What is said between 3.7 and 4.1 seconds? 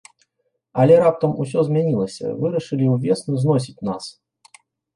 нас.